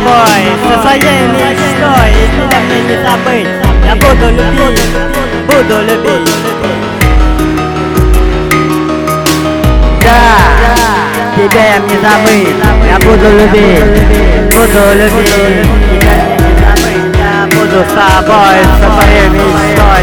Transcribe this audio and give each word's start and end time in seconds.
тобой, 0.00 0.42
со 0.66 0.82
своей 0.82 1.26
мечтой 1.28 2.10
И 2.10 2.28
тебя 2.34 2.58
мне 2.66 2.80
не 2.82 2.96
забыть. 3.04 3.48
Я 3.84 3.94
буду 3.96 4.30
любить, 4.30 4.80
буду 5.46 5.82
любить. 5.82 6.30
Да, 10.02 10.16
тебя 11.36 11.64
я 11.66 11.78
не 11.78 11.96
забыть. 12.00 12.56
Я 12.88 12.98
буду 12.98 13.28
любить, 13.38 13.84
буду 14.54 14.82
любить. 14.94 15.66
Тебя 15.90 16.14
мне 16.24 16.36
не 16.36 16.52
забыть. 16.60 17.16
Я 17.18 17.46
буду 17.46 17.84
с 17.84 17.92
тобой, 17.92 18.58
Со 18.80 18.86
своей 18.94 19.28
мечтой 19.28 19.99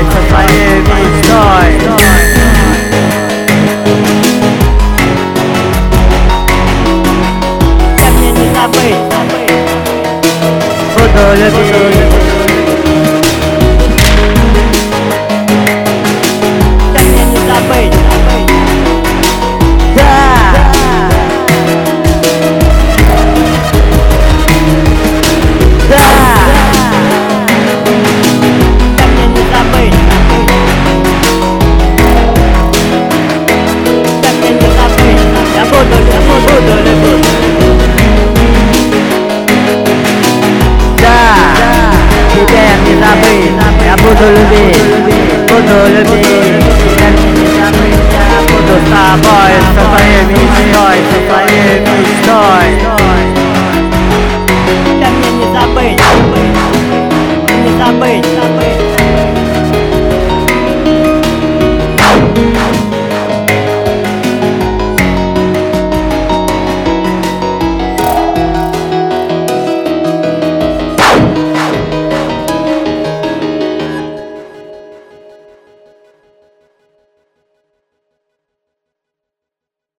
Bye. 51.27 51.46